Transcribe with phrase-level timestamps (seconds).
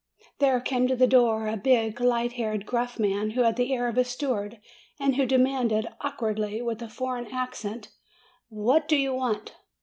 [0.39, 3.87] There came to the door a big, light haired, gruff man, who had the air
[3.87, 4.59] of a steward,
[4.99, 7.89] and who de manded awkwardly, with a foreign accent:
[8.49, 9.57] "What do you want?"